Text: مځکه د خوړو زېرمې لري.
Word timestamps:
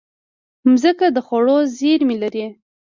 مځکه 0.69 1.07
د 1.15 1.17
خوړو 1.25 1.57
زېرمې 1.77 2.15
لري. 2.23 2.45